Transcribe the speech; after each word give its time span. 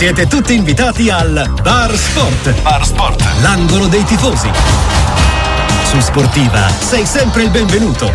Siete 0.00 0.26
tutti 0.26 0.54
invitati 0.54 1.10
al 1.10 1.52
Bar 1.60 1.94
Sport. 1.94 2.62
Bar 2.62 2.86
Sport. 2.86 3.22
L'angolo 3.42 3.86
dei 3.86 4.02
tifosi. 4.02 4.48
Su 5.84 6.00
Sportiva 6.00 6.70
sei 6.70 7.04
sempre 7.04 7.42
il 7.42 7.50
benvenuto. 7.50 8.10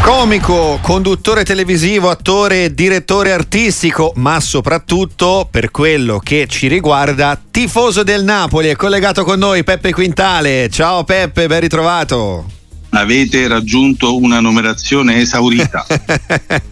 Comico, 0.00 0.78
conduttore 0.80 1.42
televisivo, 1.42 2.08
attore, 2.08 2.72
direttore 2.72 3.32
artistico, 3.32 4.12
ma 4.14 4.38
soprattutto 4.38 5.48
per 5.50 5.72
quello 5.72 6.20
che 6.20 6.46
ci 6.48 6.68
riguarda, 6.68 7.36
tifoso 7.50 8.04
del 8.04 8.22
Napoli. 8.22 8.68
È 8.68 8.76
collegato 8.76 9.24
con 9.24 9.40
noi 9.40 9.64
Peppe 9.64 9.92
Quintale. 9.92 10.68
Ciao 10.70 11.02
Peppe, 11.02 11.48
ben 11.48 11.58
ritrovato. 11.58 12.48
Avete 12.90 13.48
raggiunto 13.48 14.16
una 14.16 14.38
numerazione 14.38 15.16
esaurita. 15.16 15.84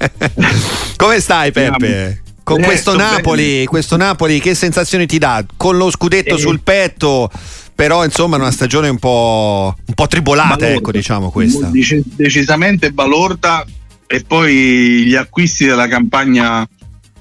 Come 0.97 1.19
stai 1.19 1.51
Peppe? 1.51 2.23
Con 2.45 2.61
questo 2.61 2.91
sto 2.93 3.01
Napoli, 3.01 3.65
questo 3.65 3.97
Napoli 3.97 4.39
che 4.39 4.55
sensazioni 4.55 5.07
ti 5.07 5.19
dà? 5.19 5.45
Con 5.57 5.77
lo 5.79 5.91
scudetto 5.91 6.35
Eh. 6.37 6.39
sul 6.39 6.61
petto, 6.61 7.31
però 7.75 8.05
insomma 8.05 8.37
una 8.37 8.51
stagione 8.51 8.89
un 8.89 8.99
po', 8.99 9.75
un 9.87 9.95
po' 9.95 10.07
tribolata, 10.07 10.49
Balorda. 10.57 10.75
ecco 10.77 10.93
diciamo 10.93 11.31
questa. 11.31 11.69
Dec- 11.69 12.03
decisamente 12.05 12.93
balorda 12.93 13.65
e 14.07 14.23
poi 14.27 15.05
gli 15.07 15.15
acquisti 15.15 15.65
della 15.65 15.89
campagna, 15.89 16.69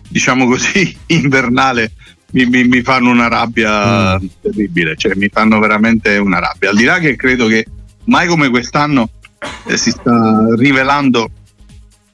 diciamo 0.10 0.46
così, 0.46 0.96
invernale 1.08 1.94
mi, 2.32 2.46
mi- 2.46 2.68
mi 2.68 2.82
fanno 2.82 3.10
una 3.10 3.30
rabbia 3.30 4.20
Mm. 4.20 4.26
terribile, 4.42 4.96
cioè 4.98 5.14
mi 5.16 5.30
fanno 5.32 5.58
veramente 5.60 6.18
una 6.18 6.40
rabbia. 6.40 6.70
Al 6.72 6.76
di 6.76 6.84
là 6.84 7.00
che 7.00 7.16
credo 7.16 7.48
che 7.48 7.66
mai 8.06 8.28
come 8.28 8.50
quest'anno 8.50 9.10
eh, 9.68 9.78
si 9.78 9.92
sta 9.92 10.48
rivelando 10.58 11.30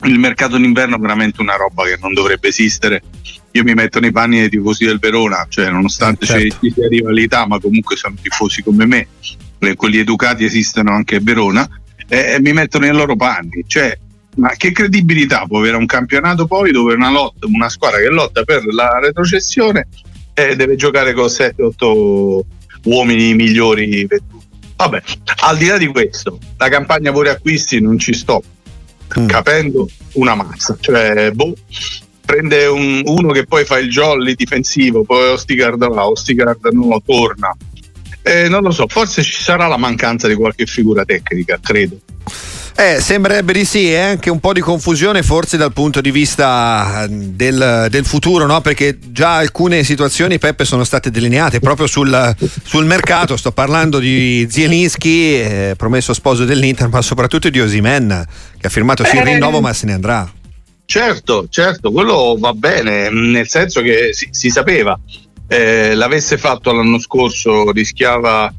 il 0.03 0.17
mercato 0.17 0.57
d'inverno 0.57 0.97
veramente 0.97 1.41
una 1.41 1.55
roba 1.55 1.83
che 1.83 1.97
non 1.99 2.13
dovrebbe 2.13 2.47
esistere. 2.47 3.01
Io 3.51 3.63
mi 3.63 3.73
metto 3.73 3.99
nei 3.99 4.11
panni 4.11 4.39
dei 4.39 4.49
tifosi 4.49 4.85
del 4.85 4.99
Verona, 4.99 5.45
cioè 5.49 5.69
nonostante 5.69 6.25
Eh, 6.25 6.27
certo. 6.27 6.57
ci 6.61 6.71
sia 6.71 6.87
rivalità, 6.87 7.45
ma 7.47 7.59
comunque 7.59 7.95
sono 7.95 8.15
tifosi 8.21 8.61
come 8.61 8.85
me, 8.85 9.07
e 9.59 9.75
quelli 9.75 9.97
educati 9.97 10.45
esistono 10.45 10.91
anche 10.91 11.15
a 11.15 11.19
Verona, 11.21 11.67
e 12.07 12.37
mi 12.39 12.53
metto 12.53 12.79
nei 12.79 12.91
loro 12.91 13.15
panni. 13.15 13.63
Cioè, 13.67 13.97
ma 14.35 14.49
che 14.55 14.71
credibilità 14.71 15.45
può 15.47 15.59
avere 15.59 15.75
un 15.75 15.87
campionato 15.87 16.45
poi 16.45 16.71
dove 16.71 16.93
una, 16.93 17.09
lotta, 17.09 17.47
una 17.47 17.69
squadra 17.69 17.99
che 17.99 18.09
lotta 18.09 18.43
per 18.43 18.63
la 18.65 18.99
retrocessione 19.01 19.87
e 20.33 20.55
deve 20.55 20.75
giocare 20.75 21.13
con 21.13 21.25
7-8 21.25 22.39
uomini 22.83 23.33
migliori 23.33 24.05
venduti? 24.05 24.47
Vabbè, 24.75 25.01
al 25.41 25.57
di 25.57 25.65
là 25.65 25.77
di 25.77 25.87
questo, 25.87 26.39
la 26.55 26.69
campagna 26.69 27.11
pure 27.11 27.31
acquisti 27.31 27.81
non 27.81 27.99
ci 27.99 28.13
sto 28.13 28.41
Mm. 29.17 29.27
capendo 29.27 29.87
una 30.13 30.35
mazza, 30.35 30.77
cioè 30.79 31.31
boh, 31.31 31.53
prende 32.25 32.65
un- 32.67 33.01
uno 33.05 33.31
che 33.31 33.45
poi 33.45 33.65
fa 33.65 33.79
il 33.79 33.89
jolly 33.89 34.35
difensivo, 34.35 35.03
poi 35.03 35.29
Ostigard 35.29 35.87
va, 35.87 36.07
Ostigard 36.07 36.63
no, 36.71 37.01
torna. 37.03 37.55
Eh, 38.21 38.49
non 38.49 38.61
lo 38.61 38.71
so, 38.71 38.85
forse 38.87 39.23
ci 39.23 39.41
sarà 39.41 39.65
la 39.67 39.77
mancanza 39.77 40.27
di 40.27 40.35
qualche 40.35 40.65
figura 40.65 41.05
tecnica, 41.05 41.57
credo. 41.61 41.97
Eh, 42.79 43.01
sembrerebbe 43.01 43.51
di 43.51 43.65
sì, 43.65 43.91
è 43.91 43.99
anche 43.99 44.29
un 44.29 44.39
po' 44.39 44.53
di 44.53 44.61
confusione 44.61 45.21
forse 45.21 45.57
dal 45.57 45.73
punto 45.73 45.99
di 45.99 46.11
vista 46.11 47.03
eh, 47.03 47.07
del, 47.09 47.87
del 47.89 48.05
futuro, 48.05 48.45
no? 48.45 48.61
perché 48.61 48.97
già 49.11 49.35
alcune 49.35 49.83
situazioni 49.83 50.39
Peppe 50.39 50.63
sono 50.63 50.85
state 50.85 51.11
delineate 51.11 51.59
proprio 51.59 51.87
sul, 51.87 52.33
sul 52.63 52.85
mercato, 52.85 53.35
sto 53.35 53.51
parlando 53.51 53.99
di 53.99 54.47
Zielinski, 54.49 55.41
eh, 55.41 55.73
promesso 55.75 56.13
sposo 56.13 56.45
dell'Inter, 56.45 56.87
ma 56.87 57.01
soprattutto 57.01 57.49
di 57.49 57.59
Osimen, 57.59 58.25
che 58.57 58.67
ha 58.67 58.69
firmato 58.69 59.03
sì 59.03 59.17
il 59.17 59.23
Eh. 59.23 59.33
rinnovo 59.33 59.59
ma 59.59 59.73
se 59.73 59.85
ne 59.85 59.93
andrà. 59.93 60.31
Certo, 60.85 61.47
certo, 61.49 61.91
quello 61.91 62.37
va 62.39 62.53
bene, 62.53 63.09
nel 63.09 63.49
senso 63.49 63.81
che 63.81 64.13
si, 64.13 64.29
si 64.31 64.49
sapeva, 64.49 64.97
eh, 65.49 65.93
l'avesse 65.95 66.37
fatto 66.37 66.71
l'anno 66.71 66.97
scorso 66.97 67.71
rischiava 67.71 68.53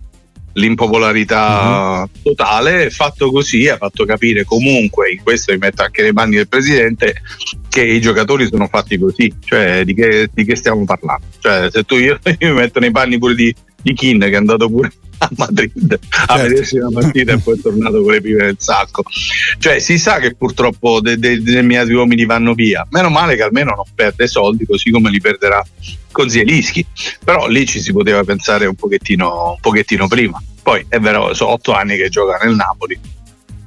l'impopolarità 0.52 2.08
totale, 2.22 2.90
fatto 2.90 3.30
così 3.30 3.68
ha 3.68 3.76
fatto 3.76 4.04
capire 4.04 4.44
comunque, 4.44 5.12
in 5.12 5.22
questo 5.22 5.52
mi 5.52 5.58
metto 5.58 5.82
anche 5.82 6.02
nei 6.02 6.12
panni 6.12 6.36
del 6.36 6.48
presidente, 6.48 7.22
che 7.68 7.82
i 7.82 8.00
giocatori 8.00 8.48
sono 8.48 8.66
fatti 8.66 8.98
così, 8.98 9.32
cioè 9.44 9.84
di 9.84 9.94
che, 9.94 10.28
di 10.32 10.44
che 10.44 10.56
stiamo 10.56 10.84
parlando? 10.84 11.26
Cioè 11.38 11.68
se 11.70 11.84
tu 11.84 11.96
io, 11.96 12.18
io 12.38 12.48
mi 12.48 12.60
metto 12.60 12.80
nei 12.80 12.90
panni 12.90 13.18
pure 13.18 13.34
di, 13.34 13.54
di 13.80 13.94
Kin 13.94 14.18
che 14.18 14.30
è 14.30 14.36
andato 14.36 14.68
pure 14.68 14.90
a 15.22 15.30
Madrid 15.36 15.98
a 16.26 16.36
Certo. 16.36 16.48
vedersi 16.48 16.76
una 16.78 17.00
partita 17.00 17.32
e 17.32 17.38
poi 17.38 17.58
è 17.58 17.60
tornato 17.60 18.02
con 18.02 18.12
le 18.12 18.20
pive 18.20 18.42
nel 18.42 18.56
sacco. 18.58 19.02
Cioè 19.58 19.78
si 19.78 19.98
sa 19.98 20.18
che 20.18 20.34
purtroppo 20.34 21.00
dei 21.00 21.18
de, 21.18 21.42
determinati 21.42 21.92
uomini 21.92 22.24
vanno 22.24 22.54
via, 22.54 22.86
meno 22.90 23.10
male 23.10 23.36
che 23.36 23.42
almeno 23.42 23.74
non 23.74 23.84
perde 23.94 24.26
soldi 24.26 24.64
così 24.64 24.90
come 24.90 25.10
li 25.10 25.20
perderà 25.20 25.62
con 26.10 26.28
Zielinski, 26.28 26.84
però 27.22 27.46
lì 27.46 27.66
ci 27.66 27.80
si 27.80 27.92
poteva 27.92 28.24
pensare 28.24 28.66
un 28.66 28.74
pochettino, 28.74 29.52
un 29.52 29.60
pochettino 29.60 30.08
prima. 30.08 30.42
Poi 30.62 30.84
è 30.88 30.98
vero, 30.98 31.34
sono 31.34 31.52
otto 31.52 31.72
anni 31.72 31.96
che 31.96 32.08
gioca 32.08 32.38
nel 32.42 32.54
Napoli, 32.54 32.98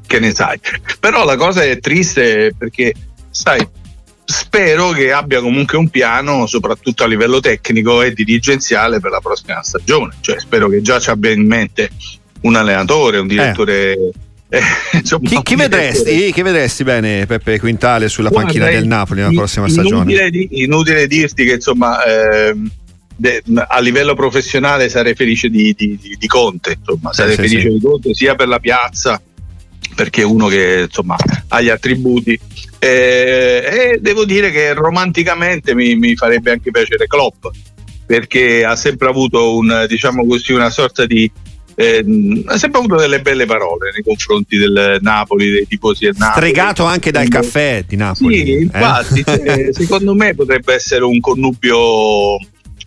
che 0.06 0.19
ne 0.19 0.34
sai. 0.34 0.59
Però 1.00 1.24
la 1.24 1.36
cosa 1.36 1.63
è 1.63 1.80
triste 1.80 2.53
perché, 2.58 2.94
sai, 3.30 3.66
spero 4.53 4.91
che 4.91 5.12
abbia 5.12 5.41
comunque 5.41 5.80
un 5.80 5.90
piano, 5.90 6.46
soprattutto 6.46 7.03
a 7.03 7.08
livello 7.08 7.40
tecnico 7.40 8.03
e 8.03 8.14
dirigenziale 8.14 9.00
per 9.00 9.09
la 9.09 9.19
prossima 9.19 9.64
stagione. 9.64 10.14
Cioè, 10.22 10.40
spero 10.40 10.69
che 10.69 10.81
già 10.84 11.00
ci 11.00 11.09
abbia 11.09 11.31
in 11.31 11.47
mente 11.47 11.90
un 12.41 12.56
allenatore, 12.56 13.18
un 13.18 13.25
direttore. 13.25 13.97
eh, 14.50 14.62
insomma, 14.94 15.28
Chi, 15.28 15.42
chi 15.42 15.56
vedresti, 15.56 16.31
chi 16.31 16.42
vedresti 16.44 16.84
bene 16.84 17.25
Peppe 17.25 17.58
Quintale 17.59 18.08
sulla 18.09 18.30
panchina 18.30 18.66
Guarda, 18.66 18.80
del 18.80 18.88
Napoli 18.88 19.22
nella 19.22 19.34
prossima 19.34 19.68
stagione? 19.68 20.12
Inutile, 20.13 20.47
inutile 20.52 21.08
dirti 21.08 21.46
che 21.46 21.53
insomma 21.53 22.03
ehm, 22.03 22.69
de- 23.16 23.42
a 23.68 23.80
livello 23.80 24.13
professionale 24.13 24.88
sarei 24.88 25.16
felice 25.16 25.50
di, 25.50 25.74
di- 25.75 25.97
di- 26.00 26.16
di 26.19 26.28
Conte, 26.28 26.75
insomma, 26.78 27.12
sarei 27.12 27.34
sì, 27.34 27.42
felice 27.42 27.62
sì. 27.62 27.69
di 27.69 27.80
Conte 27.81 28.13
sia 28.13 28.36
per 28.36 28.47
la 28.47 28.59
piazza 28.59 29.19
perché 29.94 30.22
è 30.22 30.26
uno 30.26 30.48
che 30.48 30.86
insomma 30.88 31.16
ha 31.48 31.62
gli 31.62 31.70
attributi 31.70 32.40
eh, 32.80 33.98
e 33.98 33.98
devo 34.02 34.26
dire 34.26 34.52
che 34.52 34.74
romanticamente 34.74 35.74
mi, 35.74 35.96
mi 35.96 36.16
farebbe 36.16 36.52
anche 36.52 36.72
piacere 36.72 37.08
Klopp 37.08 37.46
perché 38.06 38.66
ha 38.66 38.76
sempre 38.76 39.08
avuto 39.08 39.56
un, 39.56 39.86
diciamo 39.88 40.26
così, 40.26 40.52
una 40.52 40.70
sorta 40.70 41.06
di 41.06 41.30
ehm, 41.76 42.44
ha 42.46 42.58
sempre 42.58 42.80
avuto 42.80 42.98
delle 42.98 43.22
belle 43.22 43.46
parole 43.46 43.92
nei 43.94 44.04
confronti 44.04 44.58
del 44.58 44.98
Napoli, 45.02 45.50
dei 45.50 45.68
tifosi 45.68 46.06
del 46.06 46.16
Napoli. 46.18 46.50
Stregato 46.50 46.86
anche 46.86 47.12
dal 47.12 47.28
caffè 47.28 47.84
di 47.88 47.96
Napoli. 47.96 48.46
Sì, 48.46 48.52
eh? 48.52 48.62
infatti, 48.62 49.24
cioè, 49.25 49.70
secondo 49.72 50.14
me 50.14 50.36
potrebbe 50.36 50.74
essere 50.74 51.04
un 51.04 51.20
connubio 51.20 52.38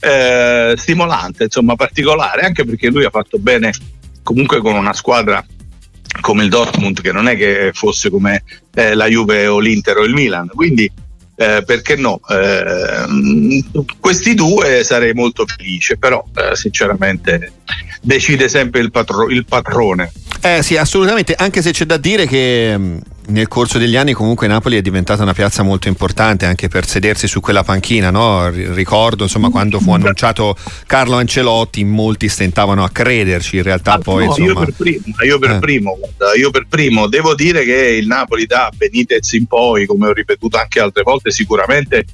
eh, 0.01 0.75
stimolante, 0.77 1.45
insomma, 1.45 1.75
particolare, 1.75 2.43
anche 2.43 2.65
perché 2.65 2.89
lui 2.89 3.05
ha 3.05 3.11
fatto 3.11 3.39
bene 3.39 3.73
comunque 4.23 4.61
con 4.61 4.75
una 4.75 4.93
squadra 4.93 5.45
come 6.27 6.43
il 6.43 6.49
Dortmund, 6.49 7.03
che 7.03 7.13
non 7.13 7.29
è 7.29 7.37
che 7.37 7.71
fosse 7.73 8.11
come 8.11 8.43
eh, 8.75 8.95
la 8.95 9.07
Juve 9.07 9.47
o 9.47 9.61
l'Inter 9.61 9.99
o 9.99 10.03
il 10.03 10.13
Milan, 10.13 10.49
quindi 10.49 10.91
eh, 11.37 11.63
perché 11.65 11.95
no? 11.95 12.19
Eh, 12.29 13.63
questi 14.01 14.35
due 14.35 14.83
sarei 14.83 15.13
molto 15.13 15.45
felice, 15.47 15.97
però 15.97 16.25
eh, 16.35 16.57
sinceramente 16.57 17.53
decide 18.01 18.49
sempre 18.49 18.81
il, 18.81 18.91
patro- 18.91 19.29
il 19.29 19.45
patrone. 19.45 20.11
Eh 20.41 20.65
sì, 20.65 20.77
assolutamente, 20.77 21.33
anche 21.39 21.63
se 21.63 21.71
c'è 21.71 21.85
da 21.85 21.97
dire 21.97 22.27
che 22.27 22.77
mh, 22.77 23.01
nel 23.29 23.49
corso 23.49 23.79
degli 23.79 23.97
anni 23.97 24.13
comunque 24.13 24.47
Napoli 24.47 24.77
è 24.77 24.83
diventata 24.83 25.23
una 25.23 25.33
piazza 25.33 25.63
molto 25.63 25.89
importante 25.89 26.47
anche 26.47 26.69
per 26.69 26.87
sedersi 26.87 27.27
su 27.27 27.41
quella 27.41 27.65
panchina, 27.65 28.11
no? 28.11 28.49
Ricordo 28.51 29.25
insomma 29.25 29.51
quando 29.51 29.81
fu 29.81 29.93
annunciato 29.93 30.57
Carlo 30.87 31.17
Ancelotti, 31.17 31.85
molti 31.85 32.29
stentavano 32.29 32.85
a 32.85 32.91
crederci, 32.91 33.57
in 33.57 33.63
realtà 33.63 33.95
Ah, 33.95 33.99
poi 33.99 34.27
no, 34.27 34.35
io 34.37 34.45
insomma... 34.45 34.65
per 34.65 34.75
primo, 34.75 35.03
io 35.25 35.39
per 35.39 35.51
Eh. 35.51 35.59
primo, 35.59 35.99
io 36.37 36.51
per 36.51 36.67
primo 36.69 37.07
devo 37.09 37.35
dire 37.35 37.65
che 37.65 37.97
il 38.01 38.07
Napoli 38.07 38.47
da 38.47 38.71
Benitez 38.75 39.33
in 39.33 39.47
poi, 39.47 39.87
come 39.87 40.09
ho 40.09 40.13
ripetuto 40.13 40.57
anche 40.59 40.81
altre 40.81 41.03
volte, 41.03 41.31
sicuramente 41.31 42.05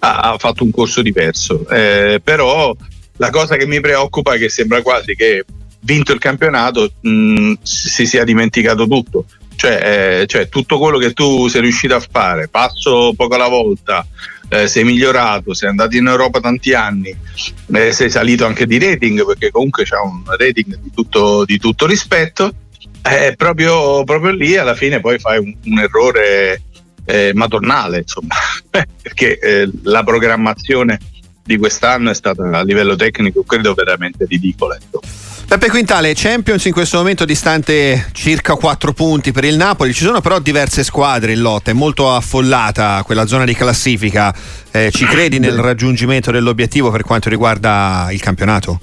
ha, 0.00 0.18
ha 0.32 0.38
fatto 0.38 0.64
un 0.64 0.70
corso 0.70 1.02
diverso. 1.02 1.68
Eh, 1.68 2.20
però 2.22 2.74
la 3.16 3.30
cosa 3.30 3.56
che 3.56 3.66
mi 3.66 3.80
preoccupa 3.80 4.34
è 4.34 4.38
che 4.38 4.48
sembra 4.48 4.82
quasi 4.82 5.14
che 5.14 5.44
vinto 5.80 6.12
il 6.12 6.20
campionato 6.20 6.92
mh, 7.00 7.54
si 7.62 8.06
sia 8.06 8.24
dimenticato 8.24 8.86
tutto. 8.86 9.24
Cioè, 9.62 10.22
eh, 10.22 10.26
cioè, 10.26 10.48
tutto 10.48 10.76
quello 10.76 10.98
che 10.98 11.12
tu 11.12 11.46
sei 11.46 11.60
riuscito 11.60 11.94
a 11.94 12.00
fare, 12.00 12.48
passo 12.48 13.14
poco 13.16 13.36
alla 13.36 13.46
volta, 13.46 14.04
eh, 14.48 14.66
sei 14.66 14.82
migliorato, 14.82 15.54
sei 15.54 15.68
andato 15.68 15.96
in 15.96 16.08
Europa 16.08 16.40
tanti 16.40 16.74
anni, 16.74 17.16
eh, 17.72 17.92
sei 17.92 18.10
salito 18.10 18.44
anche 18.44 18.66
di 18.66 18.80
rating 18.80 19.24
perché 19.24 19.52
comunque 19.52 19.84
c'è 19.84 19.94
un 19.98 20.24
rating 20.36 20.80
di 20.80 20.90
tutto, 20.92 21.44
di 21.44 21.58
tutto 21.58 21.86
rispetto. 21.86 22.52
Eh, 23.02 23.34
proprio, 23.36 24.02
proprio 24.02 24.32
lì 24.32 24.56
alla 24.56 24.74
fine 24.74 24.98
poi 24.98 25.20
fai 25.20 25.38
un, 25.38 25.54
un 25.66 25.78
errore 25.78 26.60
eh, 27.04 27.30
madornale, 27.32 27.98
insomma, 27.98 28.34
perché 29.00 29.38
eh, 29.38 29.70
la 29.84 30.02
programmazione 30.02 30.98
di 31.44 31.56
quest'anno 31.56 32.10
è 32.10 32.14
stata 32.14 32.50
a 32.50 32.64
livello 32.64 32.96
tecnico 32.96 33.44
credo 33.44 33.74
veramente 33.74 34.24
ridicola. 34.28 34.74
ecco. 34.74 35.00
Peppe 35.52 35.68
Quintale, 35.68 36.14
Champions 36.14 36.64
in 36.64 36.72
questo 36.72 36.96
momento 36.96 37.26
distante 37.26 38.06
circa 38.12 38.54
4 38.54 38.94
punti 38.94 39.32
per 39.32 39.44
il 39.44 39.56
Napoli, 39.58 39.92
ci 39.92 40.02
sono 40.02 40.22
però 40.22 40.38
diverse 40.38 40.82
squadre 40.82 41.32
in 41.32 41.42
lotta, 41.42 41.70
è 41.70 41.74
molto 41.74 42.10
affollata 42.10 43.02
quella 43.04 43.26
zona 43.26 43.44
di 43.44 43.52
classifica, 43.52 44.34
eh, 44.70 44.90
ci 44.90 45.04
credi 45.04 45.38
nel 45.38 45.58
raggiungimento 45.58 46.30
dell'obiettivo 46.30 46.90
per 46.90 47.02
quanto 47.02 47.28
riguarda 47.28 48.08
il 48.12 48.20
campionato? 48.22 48.80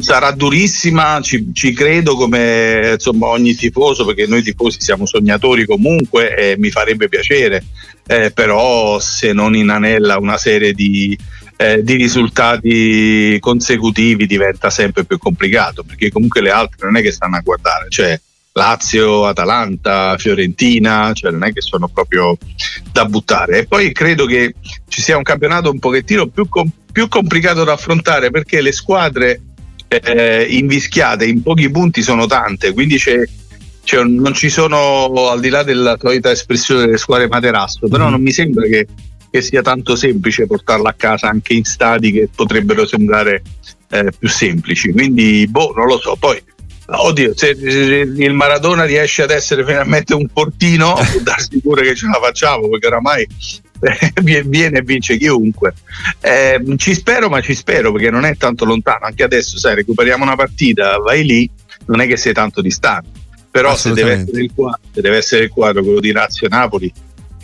Sarà 0.00 0.30
durissima, 0.30 1.20
ci, 1.20 1.50
ci 1.52 1.74
credo 1.74 2.16
come 2.16 2.92
insomma, 2.94 3.26
ogni 3.26 3.54
tifoso, 3.54 4.06
perché 4.06 4.26
noi 4.26 4.42
tifosi 4.42 4.80
siamo 4.80 5.04
sognatori 5.04 5.66
comunque 5.66 6.34
e 6.34 6.56
mi 6.56 6.70
farebbe 6.70 7.10
piacere, 7.10 7.62
eh, 8.06 8.30
però 8.30 8.98
se 9.00 9.34
non 9.34 9.54
inanella 9.54 10.16
una 10.16 10.38
serie 10.38 10.72
di 10.72 11.14
eh, 11.56 11.82
di 11.82 11.94
risultati 11.94 13.38
consecutivi 13.40 14.26
diventa 14.26 14.70
sempre 14.70 15.04
più 15.04 15.18
complicato 15.18 15.82
perché 15.82 16.10
comunque 16.10 16.40
le 16.42 16.50
altre 16.50 16.86
non 16.86 16.96
è 16.96 17.02
che 17.02 17.12
stanno 17.12 17.36
a 17.36 17.40
guardare, 17.40 17.86
cioè 17.88 18.20
Lazio, 18.52 19.26
Atalanta, 19.26 20.16
Fiorentina, 20.16 21.12
cioè 21.12 21.30
non 21.30 21.44
è 21.44 21.52
che 21.52 21.60
sono 21.60 21.88
proprio 21.88 22.38
da 22.90 23.04
buttare. 23.04 23.58
E 23.58 23.66
poi 23.66 23.92
credo 23.92 24.24
che 24.24 24.54
ci 24.88 25.02
sia 25.02 25.16
un 25.16 25.22
campionato 25.22 25.70
un 25.70 25.78
pochettino 25.78 26.26
più, 26.26 26.48
com- 26.48 26.70
più 26.90 27.06
complicato 27.08 27.64
da 27.64 27.72
affrontare 27.72 28.30
perché 28.30 28.62
le 28.62 28.72
squadre 28.72 29.42
eh, 29.88 30.46
invischiate 30.48 31.26
in 31.26 31.42
pochi 31.42 31.70
punti 31.70 32.02
sono 32.02 32.26
tante, 32.26 32.72
quindi 32.72 32.98
c'è, 32.98 33.98
un, 33.98 34.14
non 34.14 34.32
ci 34.32 34.48
sono 34.48 35.28
al 35.28 35.40
di 35.40 35.50
là 35.50 35.62
della 35.62 35.96
solita 36.00 36.30
espressione 36.30 36.86
delle 36.86 36.96
squadre 36.96 37.28
materasso, 37.28 37.86
però 37.88 38.08
mm. 38.08 38.10
non 38.10 38.22
mi 38.22 38.32
sembra 38.32 38.66
che 38.66 38.86
che 39.36 39.42
sia 39.42 39.60
tanto 39.60 39.96
semplice 39.96 40.46
portarla 40.46 40.90
a 40.90 40.94
casa 40.94 41.28
anche 41.28 41.52
in 41.52 41.64
stadi 41.64 42.10
che 42.10 42.28
potrebbero 42.34 42.86
sembrare 42.86 43.42
eh, 43.90 44.10
più 44.18 44.28
semplici. 44.28 44.92
Quindi, 44.92 45.46
boh, 45.46 45.74
non 45.76 45.86
lo 45.86 45.98
so. 45.98 46.16
Poi, 46.18 46.42
oddio, 46.86 47.36
se, 47.36 47.50
il 47.50 48.32
Maradona 48.32 48.84
riesce 48.84 49.22
ad 49.22 49.30
essere 49.30 49.64
finalmente 49.64 50.14
un 50.14 50.26
portino, 50.28 50.94
può 51.12 51.20
darsi 51.20 51.60
pure 51.60 51.82
che 51.82 51.94
ce 51.94 52.06
la 52.06 52.18
facciamo, 52.22 52.68
perché 52.68 52.86
oramai 52.86 53.26
eh, 53.80 54.42
viene 54.46 54.78
e 54.78 54.82
vince 54.82 55.18
chiunque. 55.18 55.74
Eh, 56.20 56.62
ci 56.76 56.94
spero, 56.94 57.28
ma 57.28 57.42
ci 57.42 57.54
spero 57.54 57.92
perché 57.92 58.10
non 58.10 58.24
è 58.24 58.36
tanto 58.38 58.64
lontano. 58.64 59.04
Anche 59.04 59.22
adesso, 59.22 59.58
sai, 59.58 59.74
recuperiamo 59.74 60.24
una 60.24 60.36
partita, 60.36 60.96
vai 60.96 61.24
lì, 61.24 61.50
non 61.86 62.00
è 62.00 62.06
che 62.06 62.16
sei 62.16 62.32
tanto 62.32 62.62
distante. 62.62 63.24
Però 63.50 63.74
se 63.74 63.92
deve, 63.92 64.12
essere 64.12 64.42
il 64.42 64.50
quadro, 64.54 64.80
deve 64.92 65.16
essere 65.16 65.44
il 65.44 65.50
quadro 65.50 65.82
quello 65.82 66.00
di 66.00 66.12
Lazio 66.12 66.46
Napoli, 66.46 66.92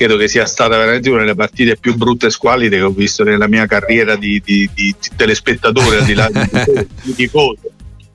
credo 0.02 0.16
che 0.16 0.26
sia 0.26 0.46
stata 0.46 0.76
veramente 0.76 1.08
una 1.10 1.20
delle 1.20 1.36
partite 1.36 1.76
più 1.76 1.94
brutte 1.94 2.26
e 2.26 2.30
squallide 2.30 2.76
che 2.76 2.82
ho 2.82 2.90
visto 2.90 3.22
nella 3.22 3.46
mia 3.46 3.66
carriera 3.66 4.16
di, 4.16 4.42
di, 4.44 4.68
di 4.74 4.94
telespettatore, 5.14 5.98
al 5.98 6.04
di 6.04 6.14
là 6.14 6.28
di, 6.28 6.40
di 7.02 7.14
tifoso. 7.14 7.70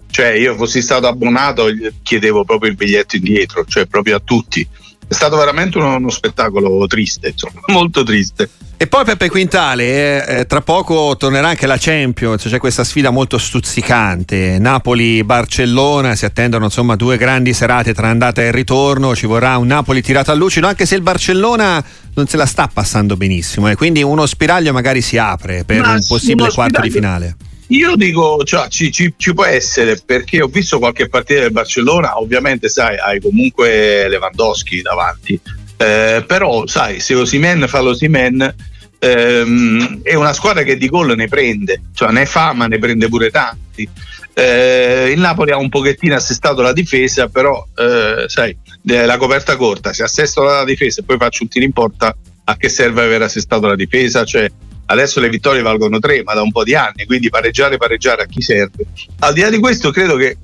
Cioè, 0.10 0.32
io 0.32 0.56
fossi 0.56 0.82
stato 0.82 1.08
abbonato, 1.08 1.68
chiedevo 2.04 2.44
proprio 2.44 2.72
il 2.72 2.76
biglietto 2.76 3.16
indietro, 3.16 3.64
cioè 3.66 3.86
proprio 3.86 4.18
a 4.18 4.22
tutti. 4.24 4.68
È 5.08 5.14
stato 5.14 5.38
veramente 5.38 5.78
uno, 5.78 5.96
uno 5.96 6.10
spettacolo 6.10 6.86
triste, 6.88 7.30
insomma, 7.30 7.62
molto 7.72 8.04
triste. 8.04 8.50
E 8.80 8.86
poi 8.86 9.06
Peppe 9.06 9.28
Quintale, 9.30 9.84
eh, 10.28 10.40
eh, 10.40 10.46
tra 10.46 10.62
poco 10.62 11.16
tornerà 11.18 11.48
anche 11.48 11.66
la 11.66 11.78
Champions, 11.80 12.44
c'è 12.48 12.60
questa 12.60 12.84
sfida 12.84 13.10
molto 13.10 13.40
stuzzicante. 13.40 14.60
Napoli-Barcellona, 14.60 16.14
si 16.14 16.26
attendono 16.26 16.66
insomma 16.66 16.96
due 16.96 17.18
grandi 17.18 17.54
serate 17.54 17.96
tra 17.96 18.10
andata 18.10 18.42
e 18.42 18.52
ritorno, 18.52 19.16
ci 19.16 19.26
vorrà 19.26 19.58
un 19.58 19.66
Napoli 19.66 20.04
tirato 20.04 20.30
a 20.30 20.36
lucido, 20.36 20.68
anche 20.68 20.86
se 20.86 20.94
il 20.94 21.02
Barcellona 21.02 21.84
non 22.14 22.28
se 22.28 22.38
la 22.38 22.46
sta 22.46 22.70
passando 22.72 23.18
benissimo, 23.18 23.68
e 23.68 23.72
eh, 23.72 23.76
quindi 23.76 24.04
uno 24.04 24.28
spiraglio 24.28 24.72
magari 24.74 25.02
si 25.02 25.18
apre 25.18 25.64
per 25.64 25.82
Ma 25.82 25.94
un 25.94 26.04
possibile 26.08 26.52
quarto 26.52 26.82
di 26.82 26.92
finale. 26.92 27.36
Io 27.68 27.96
dico, 27.96 28.44
cioè, 28.46 28.70
ci, 28.70 28.92
ci, 28.92 29.14
ci, 29.18 29.34
può 29.34 29.44
essere 29.44 30.00
perché 30.04 30.42
ho 30.42 30.48
visto 30.48 30.80
qualche 30.80 31.10
partita 31.10 31.42
del 31.42 31.52
Barcellona, 31.52 32.18
ovviamente 32.18 32.70
sai, 32.70 32.98
hai 32.98 33.20
comunque 33.20 34.08
Lewandowski 34.08 34.82
davanti, 34.82 35.40
eh, 35.78 36.24
però 36.26 36.66
sai 36.66 37.00
se 37.00 37.14
Osimen 37.14 37.68
fa 37.68 37.82
l'Osimen 37.82 38.56
ehm, 39.00 40.02
è 40.02 40.16
una 40.16 40.34
squadra 40.34 40.64
che 40.64 40.76
di 40.76 40.88
gol 40.88 41.16
ne 41.16 41.28
prende 41.28 41.82
cioè 41.94 42.12
ne 42.12 42.26
fa 42.26 42.54
ma 42.54 42.68
ne 42.68 42.80
prende 42.80 43.08
pure 43.08 43.30
tanti. 43.30 43.88
Eh, 44.34 45.12
il 45.14 45.20
Napoli 45.20 45.52
ha 45.52 45.58
un 45.58 45.70
pochettino 45.70 46.16
assestato 46.16 46.62
la 46.62 46.74
difesa 46.74 47.28
però 47.28 47.66
eh, 47.76 48.26
sai 48.28 48.56
la 48.84 49.18
coperta 49.18 49.56
corta 49.56 49.94
se 49.94 50.04
assesto 50.04 50.44
la 50.44 50.64
difesa 50.64 51.02
e 51.02 51.04
poi 51.04 51.18
faccio 51.18 51.44
un 51.44 51.50
tiro 51.50 51.66
in 51.66 51.74
porta 51.74 52.16
a 52.44 52.56
che 52.56 52.70
serve 52.70 53.04
aver 53.04 53.24
assestato 53.24 53.68
la 53.68 53.76
difesa? 53.76 54.24
Cioè 54.24 54.50
adesso 54.88 55.20
le 55.20 55.30
vittorie 55.30 55.62
valgono 55.62 56.00
tre 56.00 56.24
ma 56.24 56.34
da 56.34 56.42
un 56.42 56.52
po' 56.52 56.64
di 56.64 56.76
anni 56.76 57.06
quindi 57.06 57.30
pareggiare 57.30 57.78
pareggiare 57.78 58.24
a 58.24 58.26
chi 58.26 58.42
serve 58.42 58.86
al 59.20 59.34
di 59.34 59.42
là 59.42 59.50
di 59.50 59.60
questo 59.60 59.92
credo 59.92 60.16
che 60.16 60.38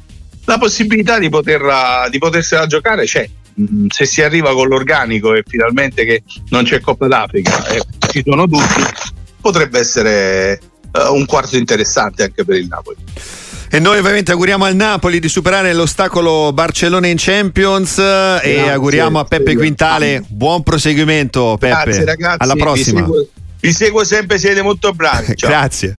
la 0.45 0.57
possibilità 0.57 1.19
di, 1.19 1.29
poterla, 1.29 2.07
di 2.09 2.17
potersela 2.17 2.67
giocare 2.67 3.05
c'è 3.05 3.27
Mm, 3.59 3.85
se 3.89 4.05
si 4.05 4.23
arriva 4.23 4.51
con 4.53 4.67
l'organico 4.67 5.35
e 5.35 5.43
finalmente 5.45 6.05
che 6.05 6.23
non 6.49 6.63
c'è 6.63 6.79
Coppa 6.79 7.07
d'Africa 7.07 7.67
e 7.67 7.81
ci 8.09 8.23
sono 8.25 8.47
tutti, 8.47 8.81
potrebbe 9.39 9.77
essere 9.77 10.59
uh, 10.91 11.13
un 11.13 11.25
quarto 11.27 11.55
interessante 11.55 12.23
anche 12.23 12.43
per 12.43 12.55
il 12.55 12.67
Napoli. 12.67 12.97
E 13.69 13.79
noi 13.79 13.97
ovviamente 13.97 14.31
auguriamo 14.31 14.65
al 14.65 14.75
Napoli 14.75 15.19
di 15.19 15.27
superare 15.27 15.73
l'ostacolo 15.73 16.51
Barcellona 16.51 17.07
in 17.07 17.15
Champions 17.17 17.95
Grazie, 17.95 18.55
e 18.55 18.69
auguriamo 18.69 19.19
a 19.19 19.23
Peppe 19.23 19.55
Quintale 19.55 20.23
buon 20.27 20.63
proseguimento 20.63 21.55
Peppe. 21.59 21.83
Grazie 21.83 22.05
ragazzi. 22.05 22.43
Alla 22.43 22.55
prossima. 22.55 23.07
Vi 23.63 23.71
seguo, 23.71 24.03
sempre, 24.03 24.37
siete 24.37 24.61
molto 24.61 24.91
bravi. 24.91 25.35
Ciao. 25.37 25.49
Grazie. 25.49 25.91